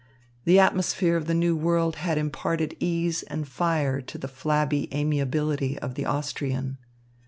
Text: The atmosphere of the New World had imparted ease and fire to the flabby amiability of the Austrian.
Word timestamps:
The 0.45 0.57
atmosphere 0.59 1.15
of 1.15 1.27
the 1.27 1.35
New 1.35 1.55
World 1.55 1.97
had 1.97 2.17
imparted 2.17 2.75
ease 2.79 3.21
and 3.21 3.47
fire 3.47 4.01
to 4.01 4.17
the 4.17 4.27
flabby 4.27 4.91
amiability 4.91 5.77
of 5.77 5.93
the 5.93 6.05
Austrian. 6.07 6.79